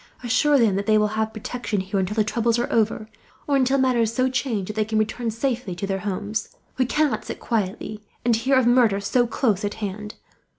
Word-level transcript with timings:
Assure 0.23 0.57
them 0.57 0.77
that 0.77 0.87
they 0.87 0.95
shall 0.95 1.09
have 1.09 1.31
protection 1.31 1.79
here 1.79 1.99
until 1.99 2.15
the 2.15 2.23
troubles 2.23 2.57
are 2.57 2.67
over, 2.73 3.07
or 3.45 3.55
until 3.55 3.77
matters 3.77 4.11
so 4.11 4.29
change 4.31 4.65
that 4.65 4.73
they 4.75 4.83
can 4.83 4.97
return 4.97 5.29
safely 5.29 5.75
to 5.75 5.85
their 5.85 5.99
homes. 5.99 6.49
We 6.79 6.87
cannot 6.87 7.23
sit 7.23 7.39
quietly, 7.39 8.01
and 8.25 8.35
hear 8.35 8.55
of 8.57 8.65
murder 8.65 8.99
so 8.99 9.27
close 9.27 9.63
at 9.63 9.75
hand. 9.75 10.15